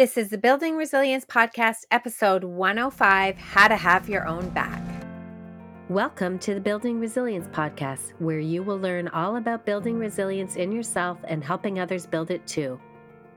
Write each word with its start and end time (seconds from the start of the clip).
This 0.00 0.16
is 0.16 0.30
the 0.30 0.38
Building 0.38 0.78
Resilience 0.78 1.26
Podcast, 1.26 1.84
episode 1.90 2.42
105 2.42 3.36
How 3.36 3.68
to 3.68 3.76
Have 3.76 4.08
Your 4.08 4.26
Own 4.26 4.48
Back. 4.48 4.82
Welcome 5.90 6.38
to 6.38 6.54
the 6.54 6.60
Building 6.60 6.98
Resilience 6.98 7.48
Podcast, 7.48 8.12
where 8.18 8.38
you 8.38 8.62
will 8.62 8.78
learn 8.78 9.08
all 9.08 9.36
about 9.36 9.66
building 9.66 9.98
resilience 9.98 10.56
in 10.56 10.72
yourself 10.72 11.18
and 11.24 11.44
helping 11.44 11.80
others 11.80 12.06
build 12.06 12.30
it 12.30 12.46
too. 12.46 12.80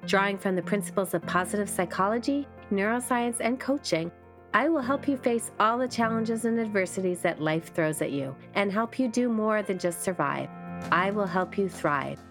Drawing 0.05 0.37
from 0.37 0.55
the 0.55 0.61
principles 0.61 1.13
of 1.13 1.21
positive 1.23 1.69
psychology, 1.69 2.47
neuroscience, 2.71 3.41
and 3.41 3.59
coaching, 3.59 4.09
I 4.53 4.69
will 4.69 4.79
help 4.79 5.05
you 5.05 5.17
face 5.17 5.51
all 5.59 5.77
the 5.77 5.87
challenges 5.89 6.45
and 6.45 6.57
adversities 6.57 7.19
that 7.23 7.41
life 7.41 7.73
throws 7.73 8.01
at 8.01 8.13
you 8.13 8.33
and 8.55 8.71
help 8.71 8.97
you 8.97 9.09
do 9.09 9.27
more 9.27 9.63
than 9.63 9.77
just 9.77 10.01
survive. 10.01 10.47
I 10.93 11.11
will 11.11 11.27
help 11.27 11.57
you 11.57 11.67
thrive. 11.67 12.21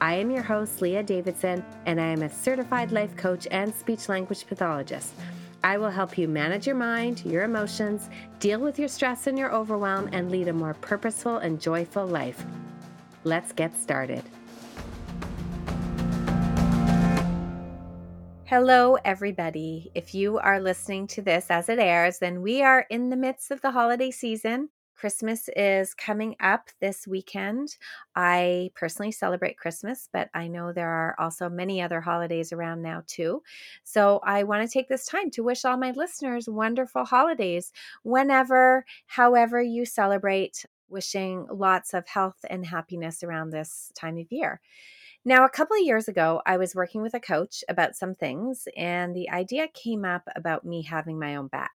I 0.00 0.14
am 0.14 0.30
your 0.30 0.44
host, 0.44 0.80
Leah 0.80 1.02
Davidson, 1.02 1.64
and 1.86 2.00
I 2.00 2.06
am 2.06 2.22
a 2.22 2.30
certified 2.30 2.92
life 2.92 3.16
coach 3.16 3.48
and 3.50 3.74
speech 3.74 4.08
language 4.08 4.46
pathologist. 4.46 5.12
I 5.64 5.76
will 5.76 5.90
help 5.90 6.16
you 6.16 6.28
manage 6.28 6.68
your 6.68 6.76
mind, 6.76 7.24
your 7.24 7.42
emotions, 7.42 8.08
deal 8.38 8.60
with 8.60 8.78
your 8.78 8.86
stress 8.86 9.26
and 9.26 9.36
your 9.36 9.52
overwhelm, 9.52 10.08
and 10.12 10.30
lead 10.30 10.46
a 10.46 10.52
more 10.52 10.74
purposeful 10.74 11.38
and 11.38 11.60
joyful 11.60 12.06
life. 12.06 12.44
Let's 13.24 13.50
get 13.50 13.76
started. 13.76 14.22
Hello, 18.44 18.98
everybody. 19.04 19.90
If 19.96 20.14
you 20.14 20.38
are 20.38 20.60
listening 20.60 21.08
to 21.08 21.22
this 21.22 21.46
as 21.50 21.68
it 21.68 21.80
airs, 21.80 22.20
then 22.20 22.40
we 22.40 22.62
are 22.62 22.86
in 22.88 23.10
the 23.10 23.16
midst 23.16 23.50
of 23.50 23.62
the 23.62 23.72
holiday 23.72 24.12
season. 24.12 24.68
Christmas 24.98 25.48
is 25.54 25.94
coming 25.94 26.34
up 26.40 26.70
this 26.80 27.06
weekend. 27.06 27.76
I 28.16 28.70
personally 28.74 29.12
celebrate 29.12 29.56
Christmas, 29.56 30.08
but 30.12 30.28
I 30.34 30.48
know 30.48 30.72
there 30.72 30.90
are 30.90 31.14
also 31.20 31.48
many 31.48 31.80
other 31.80 32.00
holidays 32.00 32.52
around 32.52 32.82
now 32.82 33.04
too. 33.06 33.42
So 33.84 34.18
I 34.24 34.42
want 34.42 34.68
to 34.68 34.72
take 34.72 34.88
this 34.88 35.06
time 35.06 35.30
to 35.30 35.44
wish 35.44 35.64
all 35.64 35.76
my 35.76 35.92
listeners 35.92 36.48
wonderful 36.48 37.04
holidays 37.04 37.72
whenever, 38.02 38.84
however 39.06 39.62
you 39.62 39.86
celebrate, 39.86 40.66
wishing 40.88 41.46
lots 41.48 41.94
of 41.94 42.08
health 42.08 42.44
and 42.50 42.66
happiness 42.66 43.22
around 43.22 43.50
this 43.50 43.92
time 43.94 44.18
of 44.18 44.26
year. 44.30 44.60
Now, 45.24 45.44
a 45.44 45.50
couple 45.50 45.76
of 45.76 45.84
years 45.84 46.08
ago, 46.08 46.42
I 46.44 46.56
was 46.56 46.74
working 46.74 47.02
with 47.02 47.14
a 47.14 47.20
coach 47.20 47.62
about 47.68 47.94
some 47.94 48.14
things, 48.14 48.66
and 48.76 49.14
the 49.14 49.30
idea 49.30 49.68
came 49.68 50.04
up 50.04 50.22
about 50.34 50.64
me 50.64 50.82
having 50.82 51.18
my 51.20 51.36
own 51.36 51.46
back. 51.48 51.77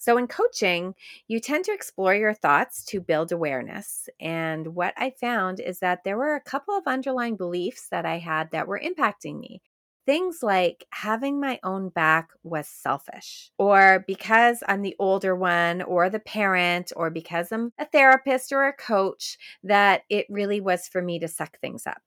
So, 0.00 0.16
in 0.16 0.26
coaching, 0.26 0.94
you 1.28 1.40
tend 1.40 1.64
to 1.66 1.72
explore 1.74 2.14
your 2.14 2.34
thoughts 2.34 2.84
to 2.86 3.00
build 3.00 3.32
awareness. 3.32 4.08
And 4.18 4.74
what 4.74 4.94
I 4.96 5.10
found 5.10 5.60
is 5.60 5.78
that 5.80 6.04
there 6.04 6.16
were 6.16 6.34
a 6.34 6.40
couple 6.40 6.76
of 6.76 6.88
underlying 6.88 7.36
beliefs 7.36 7.88
that 7.90 8.06
I 8.06 8.18
had 8.18 8.50
that 8.52 8.66
were 8.66 8.80
impacting 8.80 9.38
me. 9.38 9.62
Things 10.06 10.42
like 10.42 10.86
having 10.90 11.38
my 11.38 11.60
own 11.62 11.90
back 11.90 12.30
was 12.42 12.66
selfish, 12.66 13.52
or 13.58 14.02
because 14.08 14.62
I'm 14.66 14.82
the 14.82 14.96
older 14.98 15.36
one, 15.36 15.82
or 15.82 16.08
the 16.10 16.18
parent, 16.18 16.92
or 16.96 17.10
because 17.10 17.52
I'm 17.52 17.72
a 17.78 17.84
therapist 17.84 18.52
or 18.52 18.66
a 18.66 18.72
coach, 18.72 19.38
that 19.62 20.02
it 20.08 20.26
really 20.30 20.60
was 20.60 20.88
for 20.88 21.02
me 21.02 21.18
to 21.20 21.28
suck 21.28 21.60
things 21.60 21.86
up. 21.86 22.00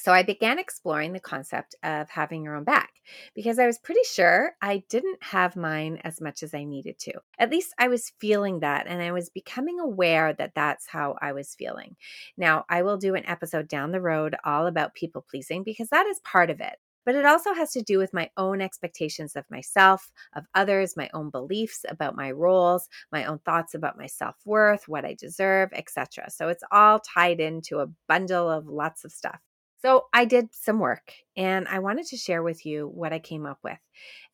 So 0.00 0.12
I 0.12 0.22
began 0.22 0.58
exploring 0.58 1.12
the 1.12 1.20
concept 1.20 1.74
of 1.82 2.08
having 2.08 2.42
your 2.42 2.56
own 2.56 2.64
back 2.64 2.88
because 3.34 3.58
I 3.58 3.66
was 3.66 3.78
pretty 3.78 4.00
sure 4.10 4.52
I 4.62 4.82
didn't 4.88 5.22
have 5.22 5.56
mine 5.56 6.00
as 6.04 6.22
much 6.22 6.42
as 6.42 6.54
I 6.54 6.64
needed 6.64 6.98
to. 7.00 7.12
At 7.38 7.50
least 7.50 7.74
I 7.78 7.88
was 7.88 8.14
feeling 8.18 8.60
that 8.60 8.86
and 8.86 9.02
I 9.02 9.12
was 9.12 9.28
becoming 9.28 9.78
aware 9.78 10.32
that 10.32 10.54
that's 10.54 10.86
how 10.86 11.16
I 11.20 11.32
was 11.32 11.54
feeling. 11.54 11.96
Now, 12.38 12.64
I 12.70 12.80
will 12.80 12.96
do 12.96 13.14
an 13.14 13.26
episode 13.26 13.68
down 13.68 13.92
the 13.92 14.00
road 14.00 14.36
all 14.42 14.66
about 14.66 14.94
people 14.94 15.22
pleasing 15.28 15.64
because 15.64 15.90
that 15.90 16.06
is 16.06 16.18
part 16.20 16.48
of 16.48 16.60
it. 16.60 16.76
But 17.04 17.14
it 17.14 17.26
also 17.26 17.52
has 17.52 17.72
to 17.72 17.82
do 17.82 17.98
with 17.98 18.14
my 18.14 18.30
own 18.38 18.62
expectations 18.62 19.36
of 19.36 19.44
myself, 19.50 20.10
of 20.34 20.44
others, 20.54 20.96
my 20.96 21.10
own 21.12 21.28
beliefs 21.28 21.84
about 21.88 22.16
my 22.16 22.30
roles, 22.30 22.88
my 23.12 23.26
own 23.26 23.38
thoughts 23.40 23.74
about 23.74 23.98
my 23.98 24.06
self-worth, 24.06 24.88
what 24.88 25.04
I 25.04 25.14
deserve, 25.18 25.70
etc. 25.74 26.30
So 26.30 26.48
it's 26.48 26.64
all 26.70 27.00
tied 27.00 27.40
into 27.40 27.80
a 27.80 27.88
bundle 28.08 28.48
of 28.48 28.66
lots 28.66 29.04
of 29.04 29.12
stuff. 29.12 29.40
So 29.82 30.06
I 30.12 30.26
did 30.26 30.54
some 30.54 30.78
work 30.78 31.12
and 31.36 31.66
I 31.66 31.78
wanted 31.78 32.06
to 32.06 32.16
share 32.16 32.42
with 32.42 32.66
you 32.66 32.88
what 32.88 33.12
I 33.12 33.18
came 33.18 33.46
up 33.46 33.58
with. 33.64 33.78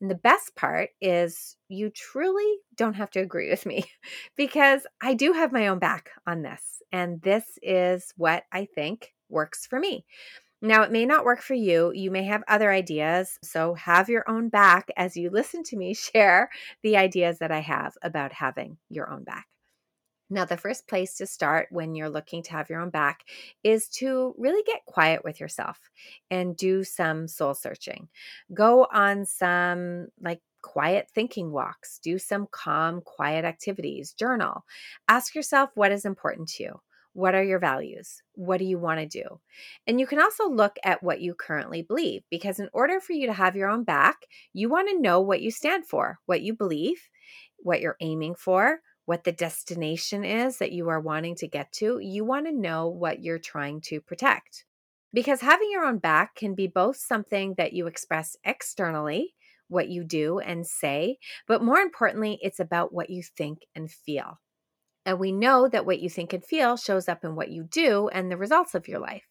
And 0.01 0.09
the 0.11 0.15
best 0.15 0.55
part 0.55 0.89
is 1.01 1.55
you 1.69 1.89
truly 1.89 2.57
don't 2.75 2.95
have 2.95 3.11
to 3.11 3.19
agree 3.19 3.49
with 3.49 3.65
me 3.65 3.85
because 4.37 4.81
I 5.01 5.13
do 5.13 5.33
have 5.33 5.51
my 5.51 5.67
own 5.67 5.79
back 5.79 6.11
on 6.25 6.41
this. 6.41 6.81
And 6.91 7.21
this 7.21 7.45
is 7.61 8.13
what 8.17 8.43
I 8.51 8.65
think 8.65 9.13
works 9.29 9.65
for 9.65 9.79
me. 9.79 10.05
Now, 10.61 10.81
it 10.81 10.91
may 10.91 11.05
not 11.05 11.23
work 11.23 11.41
for 11.41 11.53
you. 11.53 11.91
You 11.93 12.09
may 12.09 12.23
have 12.23 12.43
other 12.47 12.71
ideas. 12.71 13.37
So 13.43 13.75
have 13.75 14.09
your 14.09 14.27
own 14.27 14.49
back 14.49 14.89
as 14.97 15.15
you 15.15 15.29
listen 15.29 15.63
to 15.63 15.77
me 15.77 15.93
share 16.13 16.49
the 16.83 16.97
ideas 16.97 17.39
that 17.39 17.51
I 17.51 17.59
have 17.59 17.93
about 18.01 18.33
having 18.33 18.77
your 18.89 19.09
own 19.09 19.23
back. 19.23 19.45
Now, 20.29 20.45
the 20.45 20.57
first 20.57 20.87
place 20.87 21.15
to 21.17 21.25
start 21.25 21.67
when 21.71 21.95
you're 21.95 22.09
looking 22.09 22.43
to 22.43 22.51
have 22.51 22.69
your 22.69 22.81
own 22.81 22.89
back 22.89 23.23
is 23.63 23.87
to 23.89 24.35
really 24.37 24.63
get 24.63 24.85
quiet 24.85 25.23
with 25.23 25.39
yourself 25.39 25.79
and 26.29 26.57
do 26.57 26.83
some 26.83 27.27
soul 27.27 27.53
searching. 27.53 28.09
Go 28.53 28.87
on 28.91 29.25
some 29.25 30.07
like 30.21 30.41
quiet 30.61 31.07
thinking 31.13 31.51
walks, 31.51 31.99
do 31.99 32.19
some 32.19 32.47
calm, 32.51 33.01
quiet 33.01 33.45
activities, 33.45 34.11
journal. 34.11 34.65
Ask 35.07 35.33
yourself 35.33 35.69
what 35.75 35.93
is 35.93 36.03
important 36.03 36.49
to 36.49 36.63
you. 36.63 36.81
What 37.13 37.33
are 37.33 37.43
your 37.43 37.57
values? 37.57 38.21
What 38.33 38.57
do 38.57 38.65
you 38.65 38.77
want 38.77 38.99
to 38.99 39.07
do? 39.07 39.39
And 39.87 39.99
you 39.99 40.05
can 40.05 40.19
also 40.19 40.47
look 40.49 40.75
at 40.83 41.01
what 41.01 41.21
you 41.21 41.33
currently 41.33 41.81
believe 41.81 42.21
because, 42.29 42.59
in 42.59 42.69
order 42.73 42.99
for 42.99 43.13
you 43.13 43.25
to 43.27 43.33
have 43.33 43.55
your 43.55 43.69
own 43.69 43.83
back, 43.83 44.17
you 44.53 44.69
want 44.69 44.89
to 44.89 45.01
know 45.01 45.19
what 45.21 45.41
you 45.41 45.49
stand 45.49 45.87
for, 45.87 46.19
what 46.27 46.41
you 46.41 46.53
believe, 46.53 47.01
what 47.57 47.81
you're 47.81 47.97
aiming 48.01 48.35
for, 48.35 48.81
what 49.07 49.23
the 49.23 49.31
destination 49.31 50.25
is 50.25 50.57
that 50.57 50.73
you 50.73 50.89
are 50.89 50.99
wanting 50.99 51.33
to 51.33 51.47
get 51.47 51.71
to, 51.71 51.97
you 51.99 52.25
want 52.25 52.45
to 52.45 52.51
know 52.51 52.89
what 52.89 53.23
you're 53.23 53.39
trying 53.39 53.79
to 53.79 54.01
protect. 54.01 54.65
Because 55.13 55.39
having 55.39 55.71
your 55.71 55.85
own 55.85 55.99
back 55.99 56.35
can 56.35 56.55
be 56.55 56.67
both 56.67 56.97
something 56.97 57.55
that 57.57 57.71
you 57.71 57.87
express 57.87 58.35
externally, 58.43 59.33
what 59.69 59.87
you 59.87 60.03
do 60.03 60.39
and 60.39 60.67
say, 60.67 61.19
but 61.47 61.63
more 61.63 61.77
importantly, 61.77 62.37
it's 62.41 62.59
about 62.59 62.93
what 62.93 63.09
you 63.09 63.23
think 63.23 63.65
and 63.73 63.89
feel. 63.89 64.41
And 65.05 65.19
we 65.19 65.31
know 65.31 65.69
that 65.69 65.85
what 65.85 66.01
you 66.01 66.09
think 66.09 66.33
and 66.33 66.43
feel 66.43 66.75
shows 66.75 67.07
up 67.07 67.23
in 67.23 67.33
what 67.33 67.49
you 67.49 67.63
do 67.63 68.09
and 68.09 68.29
the 68.29 68.35
results 68.35 68.75
of 68.75 68.89
your 68.89 68.99
life. 68.99 69.23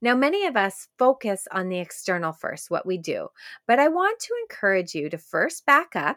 Now, 0.00 0.14
many 0.14 0.46
of 0.46 0.56
us 0.56 0.88
focus 0.98 1.46
on 1.52 1.68
the 1.68 1.78
external 1.78 2.32
first, 2.32 2.70
what 2.70 2.86
we 2.86 2.96
do, 2.96 3.28
but 3.66 3.78
I 3.78 3.88
want 3.88 4.18
to 4.20 4.34
encourage 4.44 4.94
you 4.94 5.10
to 5.10 5.18
first 5.18 5.66
back 5.66 5.94
up 5.94 6.16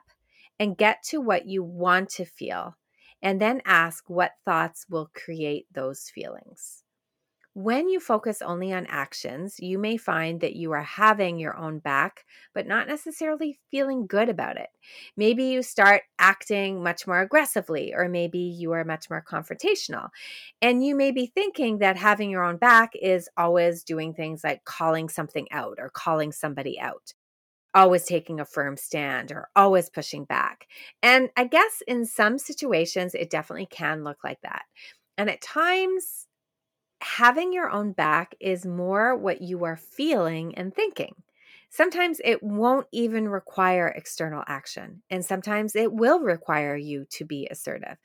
and 0.58 0.78
get 0.78 1.04
to 1.08 1.20
what 1.20 1.46
you 1.46 1.66
want 1.66 2.08
to 2.12 2.24
feel 2.24 2.78
and 3.24 3.42
then 3.42 3.62
ask 3.66 4.10
what 4.10 4.34
thoughts 4.46 4.86
will 4.90 5.10
create 5.16 5.66
those 5.74 6.12
feelings. 6.14 6.84
When 7.56 7.88
you 7.88 8.00
focus 8.00 8.42
only 8.42 8.74
on 8.74 8.88
actions, 8.88 9.60
you 9.60 9.78
may 9.78 9.96
find 9.96 10.42
that 10.42 10.56
you 10.56 10.72
are 10.72 10.82
having 10.82 11.38
your 11.38 11.56
own 11.56 11.78
back, 11.78 12.26
but 12.56 12.66
not 12.66 12.88
necessarily 12.88 13.60
feeling 13.70 14.08
good 14.08 14.28
about 14.28 14.58
it. 14.58 14.70
Maybe 15.16 15.44
you 15.44 15.62
start 15.62 16.02
acting 16.18 16.82
much 16.82 17.06
more 17.06 17.22
aggressively, 17.22 17.94
or 17.94 18.10
maybe 18.10 18.40
you 18.40 18.72
are 18.72 18.84
much 18.84 19.08
more 19.08 19.24
confrontational. 19.24 20.10
And 20.64 20.84
you 20.84 20.96
may 20.96 21.12
be 21.12 21.28
thinking 21.28 21.78
that 21.78 21.96
having 21.96 22.32
your 22.32 22.44
own 22.44 22.58
back 22.58 22.94
is 23.00 23.30
always 23.38 23.84
doing 23.84 24.16
things 24.16 24.44
like 24.44 24.66
calling 24.66 25.08
something 25.08 25.48
out 25.52 25.78
or 25.78 25.92
calling 25.92 26.32
somebody 26.32 26.80
out 26.80 27.14
always 27.74 28.06
taking 28.06 28.40
a 28.40 28.46
firm 28.46 28.78
stand 28.78 29.32
or 29.32 29.50
always 29.56 29.90
pushing 29.90 30.26
back. 30.26 30.68
And 31.02 31.30
I 31.36 31.46
guess 31.46 31.82
in 31.88 32.06
some 32.06 32.38
situations, 32.38 33.16
it 33.16 33.30
definitely 33.30 33.66
can 33.66 34.04
look 34.04 34.24
like 34.24 34.42
that. 34.42 34.64
And 35.18 35.30
at 35.30 35.42
times, 35.42 36.28
having 37.02 37.54
your 37.54 37.70
own 37.70 37.92
back 37.92 38.36
is 38.40 38.66
more 38.66 39.16
what 39.16 39.42
you 39.42 39.66
are 39.66 39.78
feeling 39.78 40.56
and 40.56 40.74
thinking. 40.74 41.16
Sometimes 41.70 42.22
it 42.24 42.44
won't 42.44 42.88
even 42.92 43.28
require 43.28 43.88
external 43.88 44.44
action, 44.48 45.02
and 45.10 45.26
sometimes 45.26 45.76
it 45.76 45.92
will 45.92 46.20
require 46.20 46.76
you 46.76 47.06
to 47.10 47.26
be 47.26 47.48
assertive. 47.50 47.98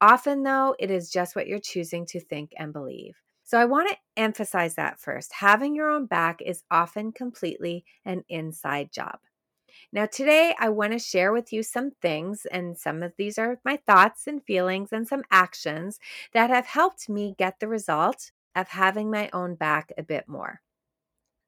Often, 0.00 0.42
though, 0.42 0.74
it 0.78 0.90
is 0.90 1.10
just 1.10 1.36
what 1.36 1.46
you're 1.46 1.58
choosing 1.58 2.06
to 2.06 2.20
think 2.20 2.52
and 2.56 2.72
believe. 2.72 3.16
So 3.50 3.58
I 3.58 3.64
want 3.64 3.88
to 3.88 3.96
emphasize 4.16 4.76
that 4.76 5.00
first. 5.00 5.32
Having 5.32 5.74
your 5.74 5.90
own 5.90 6.06
back 6.06 6.40
is 6.40 6.62
often 6.70 7.10
completely 7.10 7.84
an 8.04 8.22
inside 8.28 8.92
job. 8.92 9.18
Now, 9.92 10.06
today 10.06 10.54
I 10.56 10.68
want 10.68 10.92
to 10.92 11.00
share 11.00 11.32
with 11.32 11.52
you 11.52 11.64
some 11.64 11.90
things, 12.00 12.46
and 12.46 12.78
some 12.78 13.02
of 13.02 13.12
these 13.18 13.38
are 13.38 13.58
my 13.64 13.80
thoughts 13.88 14.28
and 14.28 14.40
feelings 14.44 14.92
and 14.92 15.08
some 15.08 15.24
actions 15.32 15.98
that 16.32 16.48
have 16.48 16.66
helped 16.66 17.08
me 17.08 17.34
get 17.36 17.58
the 17.58 17.66
result 17.66 18.30
of 18.54 18.68
having 18.68 19.10
my 19.10 19.28
own 19.32 19.56
back 19.56 19.90
a 19.98 20.04
bit 20.04 20.28
more. 20.28 20.60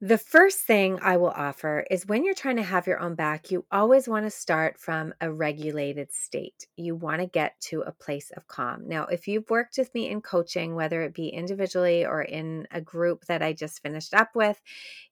The 0.04 0.18
first 0.18 0.58
thing 0.62 0.98
I 1.00 1.16
will 1.16 1.30
offer 1.30 1.86
is 1.88 2.08
when 2.08 2.24
you're 2.24 2.34
trying 2.34 2.56
to 2.56 2.64
have 2.64 2.88
your 2.88 2.98
own 2.98 3.14
back, 3.14 3.52
you 3.52 3.64
always 3.70 4.08
want 4.08 4.26
to 4.26 4.30
start 4.30 4.80
from 4.80 5.14
a 5.20 5.30
regulated 5.30 6.12
state. 6.12 6.66
You 6.74 6.96
want 6.96 7.20
to 7.20 7.28
get 7.28 7.60
to 7.68 7.82
a 7.82 7.92
place 7.92 8.32
of 8.36 8.48
calm. 8.48 8.88
Now, 8.88 9.04
if 9.06 9.28
you've 9.28 9.48
worked 9.48 9.78
with 9.78 9.94
me 9.94 10.08
in 10.08 10.20
coaching, 10.20 10.74
whether 10.74 11.02
it 11.02 11.14
be 11.14 11.28
individually 11.28 12.04
or 12.04 12.20
in 12.20 12.66
a 12.72 12.80
group 12.80 13.26
that 13.26 13.44
I 13.44 13.52
just 13.52 13.80
finished 13.80 14.12
up 14.12 14.34
with, 14.34 14.60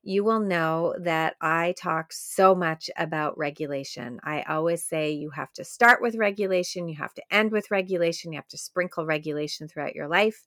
you 0.03 0.25
will 0.25 0.41
know 0.41 0.93
that 0.99 1.37
I 1.39 1.73
talk 1.77 2.11
so 2.11 2.53
much 2.53 2.89
about 2.97 3.37
regulation. 3.37 4.19
I 4.25 4.41
always 4.41 4.83
say 4.83 5.11
you 5.11 5.29
have 5.29 5.53
to 5.53 5.63
start 5.63 6.01
with 6.01 6.15
regulation, 6.15 6.89
you 6.89 6.97
have 6.97 7.13
to 7.13 7.23
end 7.31 7.53
with 7.53 7.71
regulation, 7.71 8.33
you 8.33 8.39
have 8.39 8.47
to 8.49 8.57
sprinkle 8.57 9.05
regulation 9.05 9.69
throughout 9.69 9.95
your 9.95 10.09
life 10.09 10.45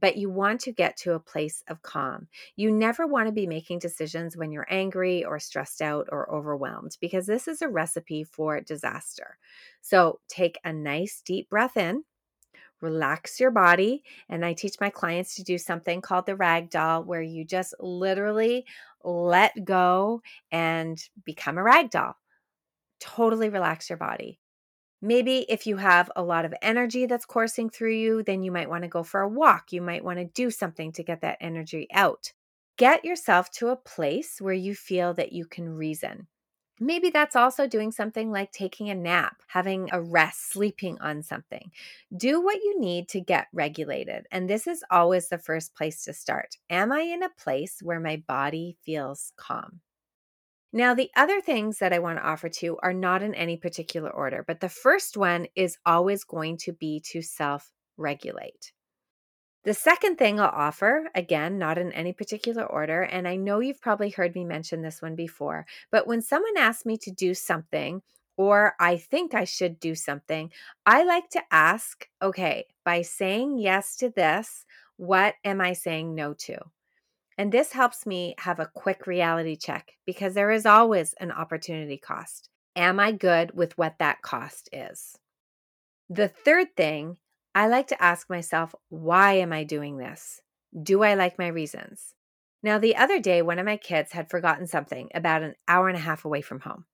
but 0.00 0.16
you 0.16 0.30
want 0.30 0.60
to 0.62 0.72
get 0.72 0.96
to 0.98 1.14
a 1.14 1.20
place 1.20 1.62
of 1.68 1.82
calm. 1.82 2.28
You 2.56 2.70
never 2.72 3.06
want 3.06 3.26
to 3.26 3.32
be 3.32 3.46
making 3.46 3.78
decisions 3.78 4.36
when 4.36 4.50
you're 4.50 4.66
angry 4.70 5.24
or 5.24 5.38
stressed 5.38 5.82
out 5.82 6.08
or 6.10 6.32
overwhelmed 6.32 6.96
because 7.00 7.26
this 7.26 7.46
is 7.46 7.62
a 7.62 7.68
recipe 7.68 8.24
for 8.24 8.60
disaster. 8.60 9.38
So 9.80 10.20
take 10.28 10.58
a 10.64 10.72
nice 10.72 11.22
deep 11.24 11.50
breath 11.50 11.76
in. 11.76 12.04
Relax 12.80 13.38
your 13.38 13.52
body. 13.52 14.02
And 14.28 14.44
I 14.44 14.54
teach 14.54 14.74
my 14.80 14.90
clients 14.90 15.36
to 15.36 15.44
do 15.44 15.56
something 15.56 16.00
called 16.00 16.26
the 16.26 16.36
rag 16.36 16.68
doll, 16.70 17.04
where 17.04 17.22
you 17.22 17.44
just 17.44 17.74
literally 17.78 18.66
let 19.04 19.64
go 19.64 20.20
and 20.50 21.00
become 21.24 21.58
a 21.58 21.62
rag 21.62 21.90
doll. 21.90 22.16
Totally 22.98 23.50
relax 23.50 23.88
your 23.88 23.98
body. 23.98 24.40
Maybe 25.04 25.44
if 25.48 25.66
you 25.66 25.78
have 25.78 26.12
a 26.14 26.22
lot 26.22 26.44
of 26.44 26.54
energy 26.62 27.06
that's 27.06 27.26
coursing 27.26 27.68
through 27.68 27.94
you, 27.94 28.22
then 28.22 28.44
you 28.44 28.52
might 28.52 28.70
want 28.70 28.84
to 28.84 28.88
go 28.88 29.02
for 29.02 29.20
a 29.20 29.28
walk. 29.28 29.72
You 29.72 29.82
might 29.82 30.04
want 30.04 30.20
to 30.20 30.24
do 30.24 30.48
something 30.48 30.92
to 30.92 31.02
get 31.02 31.22
that 31.22 31.38
energy 31.40 31.88
out. 31.92 32.32
Get 32.76 33.04
yourself 33.04 33.50
to 33.52 33.68
a 33.68 33.76
place 33.76 34.40
where 34.40 34.54
you 34.54 34.76
feel 34.76 35.12
that 35.14 35.32
you 35.32 35.44
can 35.44 35.68
reason. 35.68 36.28
Maybe 36.78 37.10
that's 37.10 37.36
also 37.36 37.66
doing 37.66 37.90
something 37.90 38.30
like 38.30 38.52
taking 38.52 38.90
a 38.90 38.94
nap, 38.94 39.42
having 39.48 39.88
a 39.92 40.00
rest, 40.00 40.52
sleeping 40.52 40.98
on 41.00 41.22
something. 41.22 41.70
Do 42.16 42.40
what 42.40 42.56
you 42.56 42.80
need 42.80 43.08
to 43.10 43.20
get 43.20 43.48
regulated. 43.52 44.26
And 44.30 44.48
this 44.48 44.66
is 44.66 44.84
always 44.90 45.28
the 45.28 45.38
first 45.38 45.74
place 45.74 46.04
to 46.04 46.12
start. 46.12 46.56
Am 46.70 46.92
I 46.92 47.00
in 47.00 47.22
a 47.22 47.28
place 47.28 47.78
where 47.82 48.00
my 48.00 48.22
body 48.26 48.78
feels 48.84 49.32
calm? 49.36 49.80
Now, 50.72 50.94
the 50.94 51.10
other 51.16 51.40
things 51.42 51.78
that 51.78 51.92
I 51.92 51.98
want 51.98 52.18
to 52.18 52.26
offer 52.26 52.48
to 52.48 52.66
you 52.66 52.78
are 52.82 52.94
not 52.94 53.22
in 53.22 53.34
any 53.34 53.58
particular 53.58 54.10
order, 54.10 54.42
but 54.46 54.60
the 54.60 54.70
first 54.70 55.18
one 55.18 55.46
is 55.54 55.76
always 55.84 56.24
going 56.24 56.56
to 56.58 56.72
be 56.72 57.00
to 57.10 57.20
self 57.20 57.72
regulate. 57.98 58.72
The 59.64 59.74
second 59.74 60.16
thing 60.16 60.40
I'll 60.40 60.48
offer, 60.48 61.08
again, 61.14 61.58
not 61.58 61.78
in 61.78 61.92
any 61.92 62.12
particular 62.12 62.64
order, 62.64 63.02
and 63.02 63.28
I 63.28 63.36
know 63.36 63.60
you've 63.60 63.80
probably 63.80 64.10
heard 64.10 64.34
me 64.34 64.44
mention 64.44 64.82
this 64.82 65.00
one 65.00 65.14
before, 65.14 65.66
but 65.92 66.06
when 66.06 66.20
someone 66.22 66.56
asks 66.56 66.84
me 66.84 66.96
to 66.98 67.12
do 67.12 67.34
something, 67.34 68.02
or 68.36 68.74
I 68.80 68.96
think 68.96 69.34
I 69.34 69.44
should 69.44 69.78
do 69.78 69.94
something, 69.94 70.50
I 70.84 71.04
like 71.04 71.28
to 71.30 71.42
ask, 71.52 72.08
okay, 72.20 72.66
by 72.84 73.02
saying 73.02 73.58
yes 73.58 73.94
to 73.96 74.10
this, 74.10 74.64
what 74.96 75.34
am 75.44 75.60
I 75.60 75.74
saying 75.74 76.14
no 76.14 76.34
to? 76.34 76.58
And 77.38 77.50
this 77.50 77.72
helps 77.72 78.06
me 78.06 78.34
have 78.38 78.60
a 78.60 78.70
quick 78.74 79.06
reality 79.06 79.56
check 79.56 79.92
because 80.06 80.34
there 80.34 80.50
is 80.50 80.66
always 80.66 81.14
an 81.14 81.32
opportunity 81.32 81.96
cost. 81.96 82.48
Am 82.76 83.00
I 83.00 83.12
good 83.12 83.52
with 83.54 83.76
what 83.76 83.98
that 83.98 84.22
cost 84.22 84.68
is? 84.72 85.18
The 86.08 86.28
third 86.28 86.76
thing, 86.76 87.16
I 87.54 87.68
like 87.68 87.86
to 87.88 88.02
ask 88.02 88.28
myself, 88.28 88.74
why 88.88 89.34
am 89.34 89.52
I 89.52 89.64
doing 89.64 89.98
this? 89.98 90.40
Do 90.80 91.02
I 91.02 91.14
like 91.14 91.38
my 91.38 91.48
reasons? 91.48 92.14
Now, 92.62 92.78
the 92.78 92.96
other 92.96 93.18
day, 93.18 93.42
one 93.42 93.58
of 93.58 93.66
my 93.66 93.76
kids 93.76 94.12
had 94.12 94.30
forgotten 94.30 94.66
something 94.66 95.10
about 95.14 95.42
an 95.42 95.54
hour 95.66 95.88
and 95.88 95.96
a 95.96 96.00
half 96.00 96.24
away 96.24 96.42
from 96.42 96.60
home. 96.60 96.84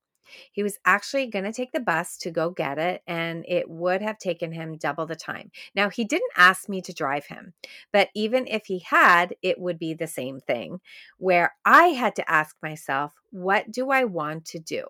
He 0.52 0.62
was 0.62 0.78
actually 0.84 1.26
going 1.26 1.44
to 1.44 1.52
take 1.52 1.72
the 1.72 1.80
bus 1.80 2.16
to 2.18 2.30
go 2.30 2.50
get 2.50 2.78
it, 2.78 3.02
and 3.06 3.44
it 3.48 3.68
would 3.68 4.02
have 4.02 4.18
taken 4.18 4.52
him 4.52 4.76
double 4.76 5.06
the 5.06 5.16
time. 5.16 5.50
Now, 5.74 5.88
he 5.88 6.04
didn't 6.04 6.32
ask 6.36 6.68
me 6.68 6.80
to 6.82 6.92
drive 6.92 7.26
him, 7.26 7.54
but 7.92 8.08
even 8.14 8.46
if 8.46 8.66
he 8.66 8.80
had, 8.80 9.34
it 9.42 9.58
would 9.60 9.78
be 9.78 9.94
the 9.94 10.06
same 10.06 10.40
thing 10.40 10.80
where 11.18 11.54
I 11.64 11.88
had 11.88 12.16
to 12.16 12.30
ask 12.30 12.56
myself, 12.62 13.12
what 13.30 13.70
do 13.70 13.90
I 13.90 14.04
want 14.04 14.44
to 14.46 14.58
do? 14.58 14.84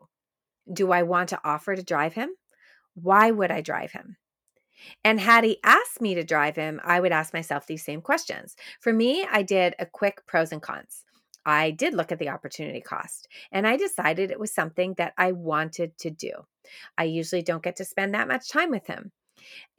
Do 0.73 0.93
I 0.93 1.03
want 1.03 1.31
to 1.31 1.41
offer 1.45 1.75
to 1.75 1.83
drive 1.83 2.15
him? 2.15 2.31
Why 2.95 3.31
would 3.31 3.51
I 3.51 3.61
drive 3.61 3.93
him? 3.93 4.17
And 5.05 5.21
had 5.21 5.45
he 5.45 5.59
asked 5.65 6.01
me 6.01 6.15
to 6.15 6.25
drive 6.25 6.57
him, 6.57 6.81
I 6.85 7.01
would 7.01 7.13
ask 7.13 7.33
myself 7.33 7.67
these 7.67 7.85
same 7.85 8.01
questions. 8.01 8.57
For 8.81 8.93
me, 8.93 9.27
I 9.31 9.43
did 9.43 9.75
a 9.79 9.87
quick 9.87 10.25
pros 10.27 10.53
and 10.53 10.63
cons. 10.63 11.05
I 11.49 11.71
did 11.71 11.95
look 11.95 12.13
at 12.13 12.19
the 12.19 12.29
opportunity 12.29 12.83
cost 12.83 13.27
and 13.51 13.67
I 13.67 13.79
decided 13.79 14.31
it 14.31 14.39
was 14.39 14.53
something 14.53 14.93
that 14.99 15.15
I 15.17 15.33
wanted 15.33 15.97
to 15.99 16.11
do. 16.11 16.33
I 16.99 17.05
usually 17.05 17.41
don't 17.41 17.63
get 17.63 17.77
to 17.77 17.87
spend 17.87 18.13
that 18.13 18.29
much 18.29 18.51
time 18.51 18.71
with 18.71 18.87
him. 18.87 19.13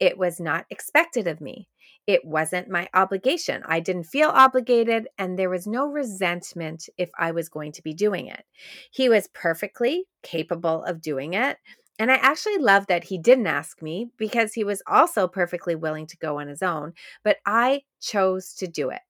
It 0.00 0.18
was 0.18 0.40
not 0.40 0.66
expected 0.68 1.28
of 1.28 1.40
me. 1.40 1.68
It 2.08 2.24
wasn't 2.24 2.68
my 2.68 2.88
obligation. 2.92 3.62
I 3.66 3.78
didn't 3.78 4.04
feel 4.04 4.30
obligated, 4.30 5.06
and 5.16 5.38
there 5.38 5.50
was 5.50 5.66
no 5.68 5.86
resentment 5.86 6.88
if 6.98 7.10
I 7.16 7.30
was 7.30 7.48
going 7.48 7.70
to 7.72 7.82
be 7.82 7.94
doing 7.94 8.26
it. 8.26 8.42
He 8.90 9.08
was 9.08 9.28
perfectly 9.32 10.06
capable 10.24 10.82
of 10.82 11.00
doing 11.02 11.34
it. 11.34 11.58
And 12.00 12.10
I 12.10 12.16
actually 12.16 12.58
love 12.58 12.86
that 12.88 13.04
he 13.04 13.18
didn't 13.18 13.46
ask 13.46 13.80
me 13.80 14.10
because 14.16 14.54
he 14.54 14.64
was 14.64 14.82
also 14.88 15.28
perfectly 15.28 15.76
willing 15.76 16.06
to 16.08 16.16
go 16.16 16.40
on 16.40 16.48
his 16.48 16.62
own, 16.62 16.94
but 17.22 17.36
I 17.46 17.82
chose 18.00 18.54
to 18.54 18.66
do 18.66 18.90
it. 18.90 19.02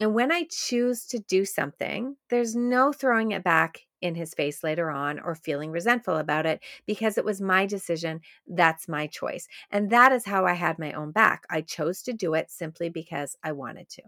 And 0.00 0.14
when 0.14 0.30
I 0.30 0.46
choose 0.48 1.06
to 1.06 1.18
do 1.18 1.44
something, 1.44 2.16
there's 2.30 2.54
no 2.54 2.92
throwing 2.92 3.32
it 3.32 3.42
back 3.42 3.80
in 4.00 4.14
his 4.14 4.32
face 4.32 4.62
later 4.62 4.90
on 4.90 5.18
or 5.18 5.34
feeling 5.34 5.72
resentful 5.72 6.16
about 6.16 6.46
it 6.46 6.60
because 6.86 7.18
it 7.18 7.24
was 7.24 7.40
my 7.40 7.66
decision. 7.66 8.20
That's 8.46 8.88
my 8.88 9.08
choice. 9.08 9.48
And 9.70 9.90
that 9.90 10.12
is 10.12 10.24
how 10.24 10.46
I 10.46 10.54
had 10.54 10.78
my 10.78 10.92
own 10.92 11.10
back. 11.10 11.44
I 11.50 11.62
chose 11.62 12.02
to 12.02 12.12
do 12.12 12.34
it 12.34 12.50
simply 12.50 12.88
because 12.88 13.36
I 13.42 13.52
wanted 13.52 13.88
to. 13.90 14.02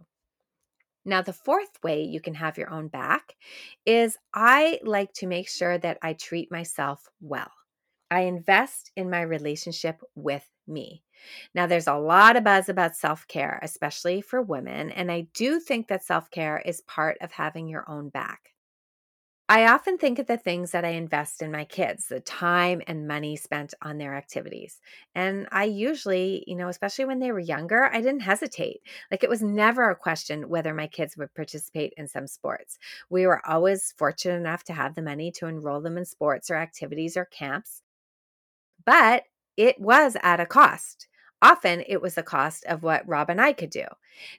Now, 1.04 1.22
the 1.22 1.32
fourth 1.32 1.82
way 1.82 2.02
you 2.02 2.20
can 2.20 2.34
have 2.34 2.58
your 2.58 2.70
own 2.70 2.88
back 2.88 3.34
is 3.86 4.18
I 4.34 4.80
like 4.84 5.12
to 5.14 5.26
make 5.26 5.48
sure 5.48 5.78
that 5.78 5.98
I 6.02 6.12
treat 6.12 6.52
myself 6.52 7.08
well. 7.20 7.50
I 8.10 8.22
invest 8.22 8.92
in 8.96 9.08
my 9.08 9.22
relationship 9.22 10.02
with 10.14 10.46
me. 10.66 11.02
Now, 11.54 11.66
there's 11.66 11.86
a 11.86 11.96
lot 11.96 12.36
of 12.36 12.44
buzz 12.44 12.68
about 12.68 12.96
self 12.96 13.26
care, 13.28 13.58
especially 13.62 14.20
for 14.20 14.42
women, 14.42 14.90
and 14.90 15.10
I 15.12 15.22
do 15.34 15.60
think 15.60 15.88
that 15.88 16.04
self 16.04 16.30
care 16.30 16.60
is 16.64 16.80
part 16.82 17.18
of 17.20 17.32
having 17.32 17.68
your 17.68 17.88
own 17.88 18.08
back. 18.08 18.52
I 19.48 19.66
often 19.66 19.98
think 19.98 20.20
of 20.20 20.28
the 20.28 20.36
things 20.36 20.70
that 20.70 20.84
I 20.84 20.90
invest 20.90 21.42
in 21.42 21.50
my 21.50 21.64
kids, 21.64 22.06
the 22.06 22.20
time 22.20 22.80
and 22.86 23.08
money 23.08 23.34
spent 23.34 23.74
on 23.82 23.98
their 23.98 24.14
activities. 24.14 24.80
And 25.16 25.48
I 25.50 25.64
usually, 25.64 26.44
you 26.46 26.54
know, 26.54 26.68
especially 26.68 27.04
when 27.04 27.18
they 27.18 27.32
were 27.32 27.40
younger, 27.40 27.84
I 27.92 28.00
didn't 28.00 28.20
hesitate. 28.20 28.82
Like 29.10 29.24
it 29.24 29.28
was 29.28 29.42
never 29.42 29.90
a 29.90 29.96
question 29.96 30.48
whether 30.48 30.72
my 30.72 30.86
kids 30.86 31.16
would 31.16 31.34
participate 31.34 31.92
in 31.96 32.06
some 32.06 32.28
sports. 32.28 32.78
We 33.10 33.26
were 33.26 33.44
always 33.44 33.92
fortunate 33.98 34.36
enough 34.36 34.62
to 34.64 34.72
have 34.72 34.94
the 34.94 35.02
money 35.02 35.32
to 35.32 35.46
enroll 35.46 35.80
them 35.80 35.98
in 35.98 36.04
sports 36.04 36.48
or 36.48 36.54
activities 36.56 37.16
or 37.16 37.24
camps. 37.24 37.82
But 38.84 39.24
it 39.56 39.80
was 39.80 40.16
at 40.22 40.40
a 40.40 40.44
cost. 40.46 41.08
Often 41.42 41.84
it 41.88 42.02
was 42.02 42.14
the 42.14 42.22
cost 42.22 42.64
of 42.66 42.82
what 42.82 43.08
Rob 43.08 43.30
and 43.30 43.40
I 43.40 43.52
could 43.52 43.70
do. 43.70 43.84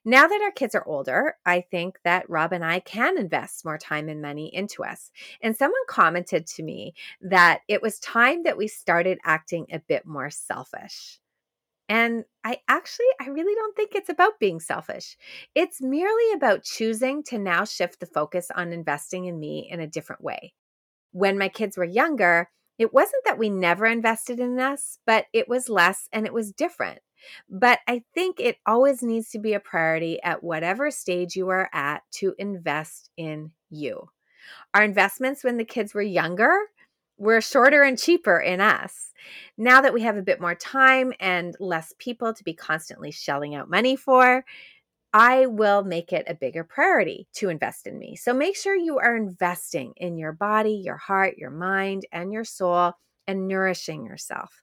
Now 0.05 0.27
that 0.27 0.41
our 0.41 0.51
kids 0.51 0.75
are 0.75 0.88
older, 0.88 1.36
I 1.46 1.62
think 1.62 1.98
that 2.03 2.29
Rob 2.29 2.53
and 2.53 2.63
I 2.63 2.79
can 2.79 3.17
invest 3.17 3.65
more 3.65 3.77
time 3.77 4.08
and 4.08 4.22
money 4.22 4.53
into 4.53 4.84
us. 4.84 5.12
And 5.41 5.55
someone 5.55 5.81
commented 5.88 6.46
to 6.48 6.63
me 6.63 6.93
that 7.22 7.62
it 7.67 7.81
was 7.81 8.00
time 8.00 8.43
that 8.43 8.58
we 8.58 8.67
started 8.67 9.17
acting 9.24 9.65
a 9.72 9.79
bit 9.79 10.05
more 10.05 10.29
selfish. 10.29 11.20
And 11.89 12.24
I 12.43 12.60
actually, 12.70 13.08
I 13.20 13.25
really 13.25 13.55
don't 13.55 13.75
think 13.75 13.96
it's 13.96 14.10
about 14.10 14.39
being 14.39 14.60
selfish. 14.60 15.17
It's 15.55 15.81
merely 15.81 16.31
about 16.34 16.63
choosing 16.63 17.24
to 17.24 17.38
now 17.38 17.65
shift 17.65 18.00
the 18.00 18.05
focus 18.05 18.50
on 18.55 18.72
investing 18.72 19.25
in 19.25 19.39
me 19.39 19.67
in 19.70 19.79
a 19.79 19.88
different 19.88 20.24
way. 20.24 20.53
When 21.12 21.38
my 21.38 21.50
kids 21.50 21.75
were 21.75 21.84
younger, 21.84 22.50
it 22.81 22.93
wasn't 22.93 23.23
that 23.25 23.38
we 23.38 23.50
never 23.50 23.85
invested 23.85 24.39
in 24.39 24.59
us, 24.59 24.97
but 25.05 25.25
it 25.33 25.47
was 25.47 25.69
less 25.69 26.09
and 26.11 26.25
it 26.25 26.33
was 26.33 26.51
different. 26.51 27.00
But 27.50 27.79
I 27.88 28.03
think 28.13 28.39
it 28.39 28.57
always 28.65 29.03
needs 29.03 29.29
to 29.29 29.39
be 29.39 29.53
a 29.53 29.59
priority 29.59 30.21
at 30.23 30.43
whatever 30.43 30.89
stage 30.89 31.35
you 31.35 31.50
are 31.50 31.69
at 31.73 32.01
to 32.13 32.33
invest 32.39 33.11
in 33.17 33.51
you. 33.69 34.09
Our 34.73 34.83
investments 34.83 35.43
when 35.43 35.57
the 35.57 35.65
kids 35.65 35.93
were 35.93 36.01
younger 36.01 36.51
were 37.17 37.39
shorter 37.39 37.83
and 37.83 38.00
cheaper 38.00 38.39
in 38.39 38.59
us. 38.59 39.13
Now 39.55 39.81
that 39.81 39.93
we 39.93 40.01
have 40.01 40.17
a 40.17 40.23
bit 40.23 40.41
more 40.41 40.55
time 40.55 41.13
and 41.19 41.55
less 41.59 41.93
people 42.00 42.33
to 42.33 42.43
be 42.43 42.55
constantly 42.55 43.11
shelling 43.11 43.53
out 43.53 43.69
money 43.69 43.95
for, 43.95 44.43
I 45.13 45.46
will 45.46 45.84
make 45.84 46.13
it 46.13 46.25
a 46.27 46.36
bigger 46.36 46.63
priority 46.63 47.27
to 47.34 47.50
invest 47.50 47.86
in 47.86 48.00
me. 48.00 48.15
So 48.15 48.34
make 48.34 48.56
sure 48.56 48.75
you 48.75 48.98
are 49.00 49.15
investing 49.15 49.94
in 49.98 50.18
your 50.18 50.32
body, 50.32 50.74
your 50.74 50.98
heart, 50.98 51.38
your 51.38 51.50
mind, 51.50 52.06
and 52.12 52.32
your 52.32 52.46
soul 52.46 52.94
and 53.27 53.48
nourishing 53.48 54.06
yourself. 54.06 54.62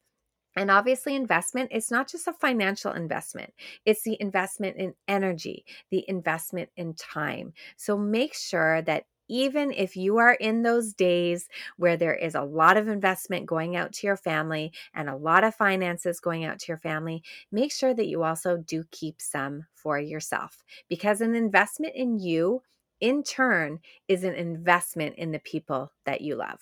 And 0.57 0.71
obviously, 0.71 1.15
investment 1.15 1.71
is 1.73 1.91
not 1.91 2.09
just 2.09 2.27
a 2.27 2.33
financial 2.33 2.93
investment, 2.93 3.53
it's 3.85 4.03
the 4.03 4.17
investment 4.19 4.77
in 4.77 4.95
energy, 5.07 5.65
the 5.91 6.05
investment 6.09 6.71
in 6.77 6.95
time. 6.95 7.53
So 7.77 7.97
make 7.97 8.35
sure 8.35 8.83
that 8.83 9.05
even 9.29 9.71
if 9.73 9.97
you 9.97 10.19
are 10.19 10.35
in 10.35 10.63
those 10.63 10.93
days 10.93 11.49
where 11.77 11.97
there 11.97 12.15
is 12.15 12.35
a 12.35 12.43
lot 12.43 12.77
of 12.77 12.89
investment 12.89 13.47
going 13.47 13.77
out 13.77 13.93
to 13.93 14.07
your 14.07 14.17
family 14.17 14.73
and 14.95 15.09
a 15.09 15.17
lot 15.17 15.45
of 15.45 15.55
finances 15.55 16.21
going 16.21 16.45
out 16.45 16.59
to 16.59 16.67
your 16.69 16.79
family, 16.79 17.23
make 17.53 17.73
sure 17.73 17.95
that 17.95 18.09
you 18.09 18.23
also 18.23 18.57
do 18.57 18.85
keep 18.91 19.21
some 19.21 19.67
for 19.75 19.99
yourself 19.99 20.65
because 20.89 21.21
an 21.21 21.35
investment 21.35 21.95
in 21.95 22.19
you, 22.19 22.63
in 23.01 23.23
turn, 23.23 23.79
is 24.09 24.25
an 24.25 24.35
investment 24.35 25.15
in 25.17 25.31
the 25.31 25.39
people 25.39 25.93
that 26.05 26.21
you 26.21 26.35
love. 26.35 26.61